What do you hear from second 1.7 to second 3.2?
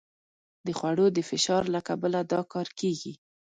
له کبله دا کار کېږي.